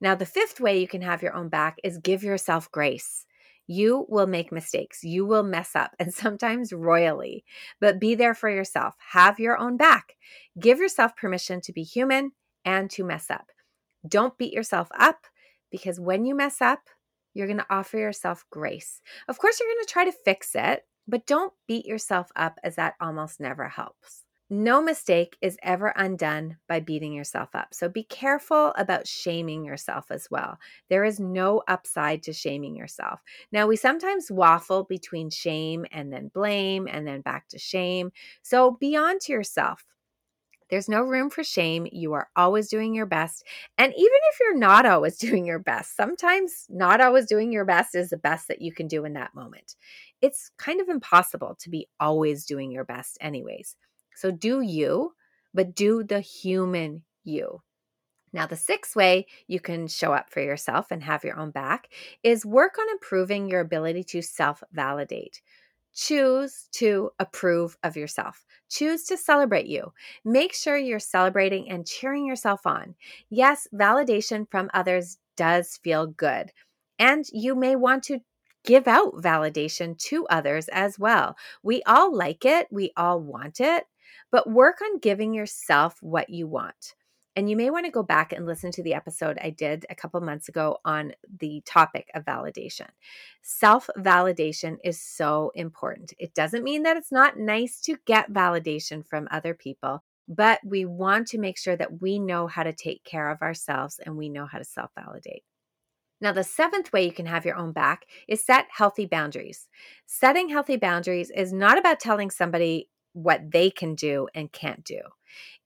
Now, 0.00 0.14
the 0.14 0.26
fifth 0.26 0.60
way 0.60 0.78
you 0.80 0.88
can 0.88 1.02
have 1.02 1.22
your 1.22 1.34
own 1.34 1.48
back 1.48 1.78
is 1.82 1.98
give 1.98 2.22
yourself 2.22 2.70
grace. 2.70 3.26
You 3.66 4.06
will 4.08 4.26
make 4.26 4.52
mistakes. 4.52 5.02
You 5.02 5.24
will 5.24 5.42
mess 5.42 5.74
up 5.74 5.92
and 5.98 6.12
sometimes 6.12 6.72
royally, 6.72 7.44
but 7.80 8.00
be 8.00 8.14
there 8.14 8.34
for 8.34 8.50
yourself. 8.50 8.94
Have 9.12 9.40
your 9.40 9.58
own 9.58 9.76
back. 9.76 10.16
Give 10.58 10.78
yourself 10.78 11.16
permission 11.16 11.60
to 11.62 11.72
be 11.72 11.82
human 11.82 12.32
and 12.64 12.90
to 12.90 13.04
mess 13.04 13.30
up. 13.30 13.46
Don't 14.06 14.36
beat 14.36 14.52
yourself 14.52 14.88
up 14.98 15.26
because 15.70 15.98
when 15.98 16.24
you 16.24 16.34
mess 16.34 16.60
up, 16.60 16.80
you're 17.32 17.46
going 17.46 17.58
to 17.58 17.66
offer 17.70 17.98
yourself 17.98 18.44
grace. 18.50 19.00
Of 19.28 19.38
course, 19.38 19.58
you're 19.58 19.68
going 19.68 19.84
to 19.84 19.92
try 19.92 20.04
to 20.04 20.12
fix 20.24 20.50
it, 20.54 20.82
but 21.08 21.26
don't 21.26 21.52
beat 21.66 21.86
yourself 21.86 22.30
up 22.36 22.58
as 22.62 22.76
that 22.76 22.94
almost 23.00 23.40
never 23.40 23.68
helps. 23.68 24.23
No 24.56 24.80
mistake 24.80 25.36
is 25.42 25.58
ever 25.64 25.88
undone 25.96 26.58
by 26.68 26.78
beating 26.78 27.12
yourself 27.12 27.56
up. 27.56 27.74
So 27.74 27.88
be 27.88 28.04
careful 28.04 28.72
about 28.78 29.08
shaming 29.08 29.64
yourself 29.64 30.12
as 30.12 30.30
well. 30.30 30.58
There 30.88 31.02
is 31.02 31.18
no 31.18 31.64
upside 31.66 32.22
to 32.22 32.32
shaming 32.32 32.76
yourself. 32.76 33.20
Now, 33.50 33.66
we 33.66 33.74
sometimes 33.74 34.30
waffle 34.30 34.84
between 34.84 35.28
shame 35.28 35.86
and 35.90 36.12
then 36.12 36.30
blame 36.32 36.86
and 36.88 37.04
then 37.04 37.20
back 37.20 37.48
to 37.48 37.58
shame. 37.58 38.12
So 38.42 38.76
be 38.78 38.96
on 38.96 39.18
to 39.22 39.32
yourself. 39.32 39.84
There's 40.70 40.88
no 40.88 41.02
room 41.02 41.30
for 41.30 41.42
shame. 41.42 41.88
You 41.90 42.12
are 42.12 42.28
always 42.36 42.68
doing 42.68 42.94
your 42.94 43.06
best. 43.06 43.42
And 43.76 43.92
even 43.92 44.18
if 44.30 44.38
you're 44.40 44.56
not 44.56 44.86
always 44.86 45.18
doing 45.18 45.44
your 45.44 45.58
best, 45.58 45.96
sometimes 45.96 46.66
not 46.68 47.00
always 47.00 47.26
doing 47.26 47.50
your 47.50 47.64
best 47.64 47.96
is 47.96 48.10
the 48.10 48.18
best 48.18 48.46
that 48.46 48.62
you 48.62 48.72
can 48.72 48.86
do 48.86 49.04
in 49.04 49.14
that 49.14 49.34
moment. 49.34 49.74
It's 50.22 50.52
kind 50.58 50.80
of 50.80 50.88
impossible 50.88 51.56
to 51.58 51.70
be 51.70 51.88
always 51.98 52.44
doing 52.44 52.70
your 52.70 52.84
best, 52.84 53.18
anyways. 53.20 53.74
So 54.16 54.30
do 54.30 54.60
you, 54.60 55.14
but 55.52 55.74
do 55.74 56.02
the 56.04 56.20
human 56.20 57.02
you. 57.24 57.62
Now, 58.32 58.46
the 58.46 58.56
sixth 58.56 58.96
way 58.96 59.26
you 59.46 59.60
can 59.60 59.86
show 59.86 60.12
up 60.12 60.28
for 60.28 60.40
yourself 60.40 60.86
and 60.90 61.02
have 61.04 61.22
your 61.22 61.38
own 61.38 61.52
back 61.52 61.88
is 62.24 62.44
work 62.44 62.76
on 62.78 62.90
improving 62.90 63.48
your 63.48 63.60
ability 63.60 64.02
to 64.04 64.22
self 64.22 64.62
validate. 64.72 65.40
Choose 65.94 66.68
to 66.72 67.10
approve 67.20 67.76
of 67.84 67.96
yourself. 67.96 68.44
Choose 68.68 69.04
to 69.04 69.16
celebrate 69.16 69.66
you. 69.66 69.92
Make 70.24 70.52
sure 70.52 70.76
you're 70.76 70.98
celebrating 70.98 71.70
and 71.70 71.86
cheering 71.86 72.26
yourself 72.26 72.66
on. 72.66 72.96
Yes, 73.30 73.68
validation 73.72 74.50
from 74.50 74.68
others 74.74 75.18
does 75.36 75.78
feel 75.84 76.08
good. 76.08 76.50
And 76.98 77.24
you 77.32 77.54
may 77.54 77.76
want 77.76 78.02
to 78.04 78.18
give 78.64 78.88
out 78.88 79.14
validation 79.16 79.96
to 79.98 80.26
others 80.26 80.68
as 80.68 80.98
well. 80.98 81.36
We 81.62 81.82
all 81.84 82.12
like 82.12 82.44
it, 82.44 82.66
we 82.72 82.92
all 82.96 83.20
want 83.20 83.60
it, 83.60 83.84
but 84.30 84.50
work 84.50 84.80
on 84.82 84.98
giving 84.98 85.34
yourself 85.34 85.96
what 86.00 86.30
you 86.30 86.46
want. 86.46 86.94
And 87.36 87.50
you 87.50 87.56
may 87.56 87.70
want 87.70 87.84
to 87.84 87.90
go 87.90 88.04
back 88.04 88.32
and 88.32 88.46
listen 88.46 88.70
to 88.72 88.82
the 88.82 88.94
episode 88.94 89.38
I 89.42 89.50
did 89.50 89.86
a 89.90 89.94
couple 89.94 90.20
months 90.20 90.48
ago 90.48 90.78
on 90.84 91.12
the 91.40 91.62
topic 91.66 92.08
of 92.14 92.24
validation. 92.24 92.86
Self 93.42 93.90
validation 93.98 94.76
is 94.84 95.00
so 95.00 95.50
important. 95.54 96.12
It 96.18 96.34
doesn't 96.34 96.62
mean 96.62 96.84
that 96.84 96.96
it's 96.96 97.10
not 97.10 97.38
nice 97.38 97.80
to 97.82 97.96
get 98.06 98.32
validation 98.32 99.04
from 99.04 99.26
other 99.32 99.52
people, 99.52 100.04
but 100.28 100.60
we 100.64 100.84
want 100.84 101.26
to 101.28 101.38
make 101.38 101.58
sure 101.58 101.76
that 101.76 102.00
we 102.00 102.20
know 102.20 102.46
how 102.46 102.62
to 102.62 102.72
take 102.72 103.02
care 103.02 103.30
of 103.30 103.42
ourselves 103.42 103.98
and 104.04 104.16
we 104.16 104.28
know 104.28 104.46
how 104.46 104.58
to 104.58 104.64
self 104.64 104.90
validate. 104.94 105.42
Now, 106.20 106.32
the 106.32 106.44
seventh 106.44 106.92
way 106.92 107.04
you 107.04 107.12
can 107.12 107.26
have 107.26 107.44
your 107.44 107.56
own 107.56 107.72
back 107.72 108.06
is 108.28 108.44
set 108.44 108.66
healthy 108.70 109.06
boundaries. 109.06 109.68
Setting 110.06 110.48
healthy 110.48 110.76
boundaries 110.76 111.30
is 111.30 111.52
not 111.52 111.78
about 111.78 112.00
telling 112.00 112.30
somebody 112.30 112.88
what 113.14 113.50
they 113.52 113.70
can 113.70 113.96
do 113.96 114.28
and 114.34 114.52
can't 114.52 114.84
do. 114.84 115.00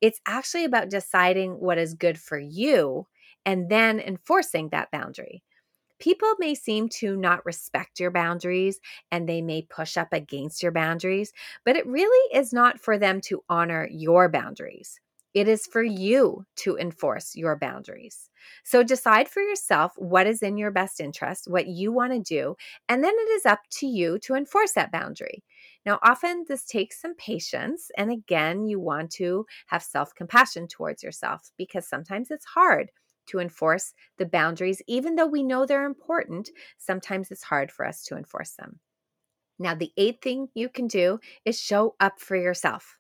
It's 0.01 0.21
actually 0.27 0.65
about 0.65 0.91
deciding 0.91 1.61
what 1.61 1.79
is 1.79 1.95
good 1.95 2.19
for 2.19 2.39
you 2.39 3.07
and 3.45 3.71
then 3.71 4.01
enforcing 4.01 4.71
that 4.71 4.91
boundary. 4.91 5.43
People 5.99 6.35
may 6.39 6.55
seem 6.55 6.89
to 6.89 7.17
not 7.17 7.47
respect 7.47 8.01
your 8.01 8.11
boundaries 8.11 8.81
and 9.11 9.29
they 9.29 9.43
may 9.43 9.63
push 9.63 9.97
up 9.97 10.13
against 10.13 10.63
your 10.63 10.73
boundaries, 10.73 11.33
but 11.65 11.77
it 11.77 11.87
really 11.87 12.37
is 12.39 12.53
not 12.53 12.81
for 12.81 12.99
them 12.99 13.21
to 13.23 13.43
honor 13.49 13.89
your 13.91 14.29
boundaries. 14.29 15.01
It 15.39 15.47
is 15.47 15.69
for 15.69 15.85
you 15.85 16.45
to 16.57 16.77
enforce 16.77 17.37
your 17.37 17.57
boundaries. 17.57 18.29
So 18.65 18.83
decide 18.83 19.29
for 19.29 19.41
yourself 19.41 19.93
what 19.95 20.27
is 20.27 20.43
in 20.43 20.57
your 20.57 20.73
best 20.73 20.99
interest, 20.99 21.45
what 21.47 21.69
you 21.69 21.93
want 21.93 22.13
to 22.13 22.19
do, 22.19 22.57
and 22.89 23.05
then 23.05 23.15
it 23.15 23.31
is 23.31 23.47
up 23.47 23.61
to 23.75 23.87
you 23.87 24.19
to 24.25 24.35
enforce 24.35 24.73
that 24.73 24.91
boundary. 24.91 25.45
Now, 25.87 26.01
often 26.03 26.45
this 26.49 26.65
takes 26.65 27.01
some 27.01 27.15
patience. 27.15 27.89
And 27.97 28.11
again, 28.11 28.67
you 28.67 28.81
want 28.81 29.13
to 29.13 29.47
have 29.69 29.85
self 29.85 30.13
compassion 30.13 30.67
towards 30.67 31.05
yourself 31.05 31.53
because 31.57 31.89
sometimes 31.89 32.33
it's 32.33 32.45
hard 32.45 32.91
to 33.27 33.39
enforce 33.39 33.95
the 34.17 34.27
boundaries, 34.27 34.83
even 34.89 35.15
though 35.15 35.29
we 35.29 35.45
know 35.45 35.67
they're 35.67 35.87
important. 35.87 36.51
Sometimes 36.79 37.31
it's 37.31 37.45
hard 37.45 37.71
for 37.71 37.87
us 37.87 38.03
to 38.07 38.17
enforce 38.17 38.55
them. 38.55 38.81
Now, 39.57 39.77
the 39.77 39.93
eighth 39.97 40.21
thing 40.21 40.49
you 40.55 40.69
can 40.69 40.89
do 40.89 41.21
is 41.45 41.61
show 41.61 41.95
up 42.01 42.19
for 42.19 42.35
yourself 42.35 42.99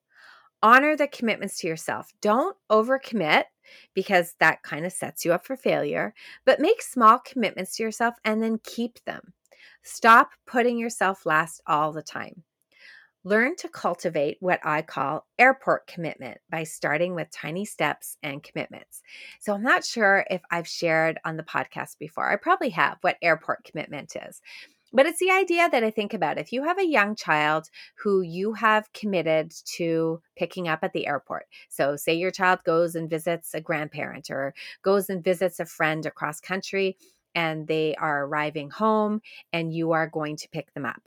honor 0.63 0.97
the 0.97 1.07
commitments 1.07 1.59
to 1.59 1.67
yourself. 1.67 2.13
Don't 2.21 2.57
overcommit 2.71 3.45
because 3.95 4.35
that 4.41 4.63
kind 4.63 4.87
of 4.87 4.93
sets 4.93 5.25
you 5.25 5.33
up 5.33 5.45
for 5.45 5.57
failure, 5.57 6.15
but 6.45 6.61
make 6.61 6.83
small 6.83 7.19
commitments 7.19 7.77
to 7.77 7.83
yourself 7.83 8.15
and 8.25 8.43
then 8.43 8.59
keep 8.65 9.03
them. 9.05 9.33
Stop 9.83 10.31
putting 10.47 10.79
yourself 10.79 11.27
last 11.27 11.61
all 11.67 11.93
the 11.93 12.03
time. 12.03 12.43
Learn 13.25 13.57
to 13.57 13.69
cultivate 13.69 14.39
what 14.41 14.61
I 14.65 14.81
call 14.81 15.27
airport 15.39 15.87
commitment 15.87 16.39
by 16.51 16.65
starting 16.65 17.15
with 17.15 17.31
tiny 17.31 17.65
steps 17.65 18.17
and 18.23 18.43
commitments. 18.43 19.03
So, 19.41 19.53
I'm 19.53 19.63
not 19.63 19.85
sure 19.85 20.25
if 20.31 20.41
I've 20.51 20.69
shared 20.69 21.19
on 21.25 21.37
the 21.37 21.43
podcast 21.43 21.99
before. 21.99 22.31
I 22.31 22.37
probably 22.37 22.71
have 22.71 22.99
what 23.01 23.17
airport 23.21 23.65
commitment 23.65 24.15
is. 24.17 24.41
But 24.93 25.07
it's 25.07 25.19
the 25.19 25.31
idea 25.31 25.69
that 25.69 25.85
I 25.85 25.91
think 25.91 26.15
about. 26.15 26.39
If 26.39 26.53
you 26.53 26.65
have 26.65 26.79
a 26.79 26.87
young 26.87 27.15
child 27.15 27.69
who 27.97 28.23
you 28.23 28.55
have 28.55 28.93
committed 28.93 29.53
to 29.77 30.23
picking 30.37 30.67
up 30.67 30.81
at 30.83 30.93
the 30.93 31.07
airport, 31.07 31.47
so 31.69 31.97
say 31.97 32.15
your 32.15 32.31
child 32.31 32.61
goes 32.65 32.95
and 32.95 33.11
visits 33.11 33.55
a 33.55 33.61
grandparent 33.61 34.31
or 34.31 34.55
goes 34.83 35.11
and 35.11 35.23
visits 35.23 35.61
a 35.61 35.67
friend 35.67 36.07
across 36.07 36.41
country 36.41 36.97
and 37.35 37.67
they 37.67 37.95
are 37.97 38.25
arriving 38.25 38.71
home 38.71 39.21
and 39.53 39.73
you 39.75 39.93
are 39.93 40.09
going 40.09 40.37
to 40.37 40.49
pick 40.49 40.73
them 40.73 40.87
up. 40.87 41.03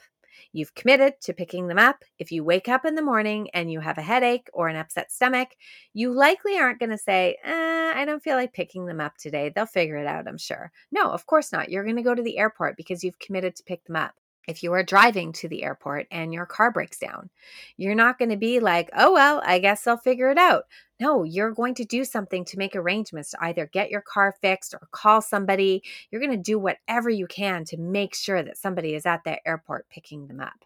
You've 0.54 0.76
committed 0.76 1.16
to 1.22 1.34
picking 1.34 1.68
them 1.68 1.78
up. 1.78 2.04
If 2.20 2.32
you 2.32 2.44
wake 2.44 2.68
up 2.68 2.86
in 2.86 2.96
the 2.96 3.02
morning 3.02 3.50
and 3.54 3.72
you 3.72 3.80
have 3.80 3.98
a 3.98 4.04
headache 4.04 4.50
or 4.54 4.68
an 4.68 4.76
upset 4.76 5.12
stomach, 5.12 5.50
you 5.94 6.14
likely 6.14 6.58
aren't 6.58 6.80
going 6.80 6.92
to 6.92 6.98
say, 6.98 7.38
eh, 7.44 7.94
I 7.96 8.06
don't 8.06 8.24
feel 8.24 8.36
like 8.36 8.54
picking 8.54 8.86
them 8.86 9.02
up 9.02 9.18
today. 9.18 9.52
They'll 9.54 9.66
figure 9.66 9.98
it 9.98 10.08
out, 10.08 10.28
I'm 10.28 10.38
sure. 10.38 10.72
No, 10.92 11.12
of 11.12 11.26
course 11.26 11.52
not. 11.52 11.70
You're 11.70 11.84
going 11.84 11.96
to 11.98 12.02
go 12.02 12.16
to 12.16 12.24
the 12.24 12.38
airport 12.38 12.78
because 12.78 13.04
you've 13.04 13.20
committed 13.20 13.56
to 13.56 13.64
pick 13.64 13.84
them 13.86 13.96
up 13.96 14.14
if 14.48 14.64
you 14.64 14.74
are 14.74 14.84
driving 14.84 15.32
to 15.34 15.48
the 15.48 15.64
airport 15.64 16.08
and 16.12 16.34
your 16.34 16.46
car 16.46 16.72
breaks 16.72 16.98
down. 16.98 17.30
You're 17.78 17.96
not 17.96 18.18
going 18.18 18.30
to 18.30 18.38
be 18.38 18.60
like, 18.60 18.90
oh, 18.96 19.14
well, 19.14 19.42
I 19.46 19.60
guess 19.60 19.86
I'll 19.88 19.98
figure 19.98 20.32
it 20.32 20.38
out. 20.38 20.64
No, 21.02 21.24
you're 21.24 21.52
going 21.52 21.74
to 21.76 21.84
do 21.84 22.06
something 22.06 22.46
to 22.46 22.60
make 22.60 22.76
arrangements 22.76 23.32
to 23.32 23.44
either 23.44 23.66
get 23.66 23.90
your 23.90 24.02
car 24.02 24.36
fixed 24.40 24.76
or 24.76 24.88
call 24.92 25.20
somebody. 25.20 25.82
You're 26.12 26.22
going 26.22 26.38
to 26.38 26.38
do 26.38 26.60
whatever 26.60 27.10
you 27.10 27.26
can 27.26 27.66
to 27.66 27.78
make 27.78 28.14
sure 28.14 28.44
that 28.44 28.60
somebody 28.60 28.94
is 28.94 29.08
at 29.08 29.24
the 29.24 29.46
airport 29.48 29.90
picking 29.90 30.28
them 30.28 30.40
up. 30.40 30.64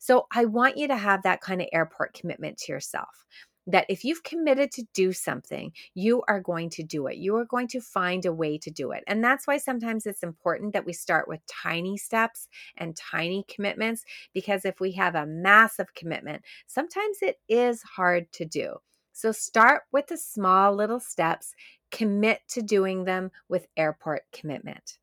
So 0.00 0.26
I 0.32 0.46
want 0.46 0.78
you 0.78 0.88
to 0.88 0.96
have 0.96 1.22
that 1.22 1.40
kind 1.40 1.62
of 1.62 1.68
airport 1.72 2.12
commitment 2.12 2.58
to 2.58 2.72
yourself 2.72 3.24
that 3.68 3.86
if 3.88 4.04
you've 4.04 4.24
committed 4.24 4.72
to 4.72 4.84
do 4.94 5.12
something, 5.12 5.70
you 5.94 6.24
are 6.26 6.40
going 6.40 6.70
to 6.70 6.82
do 6.82 7.06
it. 7.06 7.18
You 7.18 7.36
are 7.36 7.44
going 7.44 7.68
to 7.68 7.80
find 7.80 8.26
a 8.26 8.32
way 8.32 8.58
to 8.58 8.72
do 8.72 8.90
it. 8.90 9.04
And 9.06 9.22
that's 9.22 9.46
why 9.46 9.58
sometimes 9.58 10.06
it's 10.06 10.24
important 10.24 10.72
that 10.72 10.86
we 10.86 10.92
start 10.92 11.28
with 11.28 11.46
tiny 11.46 11.96
steps 11.96 12.48
and 12.78 12.96
tiny 12.96 13.44
commitments, 13.46 14.04
because 14.34 14.64
if 14.64 14.80
we 14.80 14.90
have 14.92 15.14
a 15.14 15.26
massive 15.26 15.94
commitment, 15.94 16.42
sometimes 16.66 17.18
it 17.22 17.36
is 17.48 17.80
hard 17.82 18.32
to 18.32 18.44
do. 18.44 18.78
So 19.18 19.32
start 19.32 19.82
with 19.90 20.06
the 20.06 20.16
small 20.16 20.76
little 20.76 21.00
steps, 21.00 21.52
commit 21.90 22.42
to 22.50 22.62
doing 22.62 23.02
them 23.02 23.32
with 23.48 23.66
airport 23.76 24.22
commitment. 24.32 24.98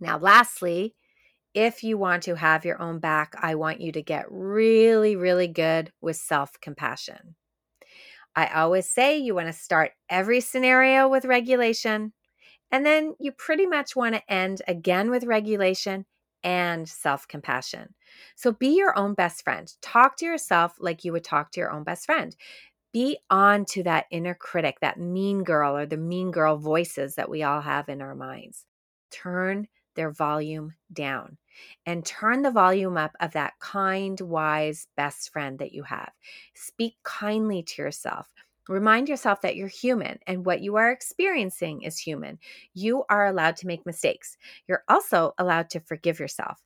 Now, 0.00 0.18
lastly, 0.18 0.96
if 1.54 1.84
you 1.84 1.96
want 1.96 2.24
to 2.24 2.34
have 2.34 2.64
your 2.64 2.82
own 2.82 2.98
back, 2.98 3.32
I 3.40 3.54
want 3.54 3.80
you 3.80 3.92
to 3.92 4.02
get 4.02 4.26
really, 4.28 5.14
really 5.14 5.46
good 5.46 5.92
with 6.00 6.16
self 6.16 6.60
compassion. 6.60 7.36
I 8.34 8.48
always 8.48 8.90
say 8.90 9.18
you 9.18 9.36
want 9.36 9.46
to 9.46 9.52
start 9.52 9.92
every 10.10 10.40
scenario 10.40 11.08
with 11.08 11.24
regulation, 11.24 12.12
and 12.72 12.84
then 12.84 13.14
you 13.20 13.30
pretty 13.30 13.66
much 13.66 13.94
want 13.94 14.16
to 14.16 14.32
end 14.32 14.62
again 14.66 15.12
with 15.12 15.22
regulation 15.22 16.06
and 16.42 16.88
self 16.88 17.26
compassion. 17.26 17.94
So 18.36 18.50
be 18.52 18.76
your 18.76 18.98
own 18.98 19.14
best 19.14 19.44
friend. 19.44 19.72
Talk 19.80 20.16
to 20.18 20.26
yourself 20.26 20.74
like 20.80 21.04
you 21.04 21.12
would 21.12 21.24
talk 21.24 21.52
to 21.52 21.60
your 21.60 21.70
own 21.70 21.84
best 21.84 22.04
friend. 22.06 22.34
Be 22.94 23.18
on 23.28 23.66
to 23.66 23.82
that 23.82 24.06
inner 24.12 24.34
critic, 24.34 24.78
that 24.80 25.00
mean 25.00 25.42
girl 25.42 25.76
or 25.76 25.84
the 25.84 25.96
mean 25.98 26.30
girl 26.30 26.56
voices 26.56 27.16
that 27.16 27.28
we 27.28 27.42
all 27.42 27.60
have 27.60 27.88
in 27.90 28.00
our 28.00 28.14
minds. 28.14 28.64
Turn 29.10 29.66
their 29.96 30.12
volume 30.12 30.74
down 30.92 31.36
and 31.86 32.06
turn 32.06 32.42
the 32.42 32.52
volume 32.52 32.96
up 32.96 33.16
of 33.20 33.32
that 33.32 33.54
kind, 33.58 34.20
wise 34.20 34.86
best 34.96 35.32
friend 35.32 35.58
that 35.58 35.72
you 35.72 35.82
have. 35.82 36.12
Speak 36.54 36.94
kindly 37.02 37.64
to 37.64 37.82
yourself. 37.82 38.32
Remind 38.68 39.08
yourself 39.08 39.40
that 39.42 39.56
you're 39.56 39.68
human 39.68 40.20
and 40.28 40.46
what 40.46 40.62
you 40.62 40.76
are 40.76 40.92
experiencing 40.92 41.82
is 41.82 41.98
human. 41.98 42.38
You 42.74 43.04
are 43.10 43.26
allowed 43.26 43.56
to 43.56 43.66
make 43.66 43.84
mistakes. 43.84 44.36
You're 44.68 44.84
also 44.88 45.32
allowed 45.36 45.68
to 45.70 45.80
forgive 45.80 46.20
yourself. 46.20 46.62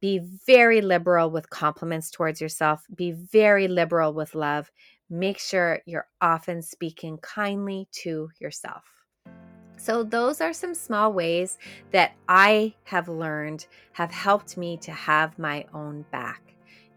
Be 0.00 0.20
very 0.46 0.80
liberal 0.80 1.30
with 1.30 1.50
compliments 1.50 2.10
towards 2.10 2.40
yourself. 2.40 2.84
Be 2.94 3.12
very 3.12 3.68
liberal 3.68 4.12
with 4.12 4.34
love. 4.34 4.70
Make 5.08 5.38
sure 5.38 5.80
you're 5.86 6.08
often 6.20 6.62
speaking 6.62 7.18
kindly 7.18 7.86
to 8.02 8.28
yourself. 8.40 8.82
So, 9.76 10.02
those 10.02 10.40
are 10.40 10.52
some 10.52 10.74
small 10.74 11.12
ways 11.12 11.58
that 11.92 12.14
I 12.28 12.74
have 12.84 13.08
learned 13.08 13.66
have 13.92 14.10
helped 14.10 14.56
me 14.56 14.78
to 14.78 14.90
have 14.90 15.38
my 15.38 15.64
own 15.72 16.04
back. 16.10 16.42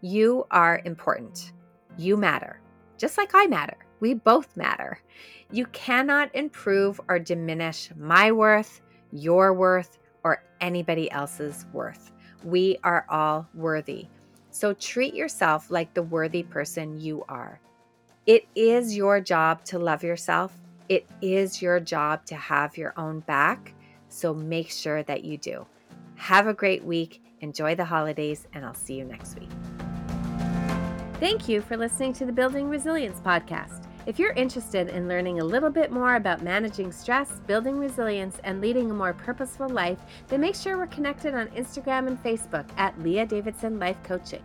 You 0.00 0.46
are 0.50 0.80
important. 0.84 1.52
You 1.98 2.16
matter, 2.16 2.60
just 2.98 3.16
like 3.18 3.30
I 3.34 3.46
matter. 3.46 3.76
We 4.00 4.14
both 4.14 4.56
matter. 4.56 5.00
You 5.52 5.66
cannot 5.66 6.34
improve 6.34 7.00
or 7.08 7.18
diminish 7.18 7.90
my 7.96 8.32
worth, 8.32 8.80
your 9.12 9.52
worth, 9.52 9.98
or 10.24 10.42
anybody 10.60 11.10
else's 11.10 11.66
worth. 11.72 12.10
We 12.42 12.78
are 12.82 13.04
all 13.08 13.46
worthy. 13.54 14.08
So 14.50 14.72
treat 14.72 15.14
yourself 15.14 15.70
like 15.70 15.94
the 15.94 16.02
worthy 16.02 16.42
person 16.42 16.98
you 16.98 17.24
are. 17.28 17.60
It 18.30 18.46
is 18.54 18.96
your 18.96 19.20
job 19.20 19.64
to 19.64 19.78
love 19.80 20.04
yourself. 20.04 20.52
It 20.88 21.04
is 21.20 21.60
your 21.60 21.80
job 21.80 22.24
to 22.26 22.36
have 22.36 22.76
your 22.76 22.94
own 22.96 23.18
back. 23.26 23.74
So 24.08 24.32
make 24.32 24.70
sure 24.70 25.02
that 25.02 25.24
you 25.24 25.36
do. 25.36 25.66
Have 26.14 26.46
a 26.46 26.54
great 26.54 26.84
week. 26.84 27.24
Enjoy 27.40 27.74
the 27.74 27.84
holidays, 27.84 28.46
and 28.52 28.64
I'll 28.64 28.72
see 28.72 28.94
you 28.94 29.04
next 29.04 29.36
week. 29.36 29.50
Thank 31.18 31.48
you 31.48 31.60
for 31.60 31.76
listening 31.76 32.12
to 32.12 32.24
the 32.24 32.30
Building 32.30 32.68
Resilience 32.68 33.18
Podcast. 33.18 33.86
If 34.06 34.20
you're 34.20 34.34
interested 34.34 34.90
in 34.90 35.08
learning 35.08 35.40
a 35.40 35.44
little 35.44 35.68
bit 35.68 35.90
more 35.90 36.14
about 36.14 36.40
managing 36.40 36.92
stress, 36.92 37.40
building 37.48 37.80
resilience, 37.80 38.38
and 38.44 38.60
leading 38.60 38.92
a 38.92 38.94
more 38.94 39.12
purposeful 39.12 39.68
life, 39.68 39.98
then 40.28 40.40
make 40.40 40.54
sure 40.54 40.78
we're 40.78 40.86
connected 40.86 41.34
on 41.34 41.48
Instagram 41.48 42.06
and 42.06 42.22
Facebook 42.22 42.68
at 42.76 42.96
Leah 43.02 43.26
Davidson 43.26 43.80
Life 43.80 44.00
Coaching. 44.04 44.44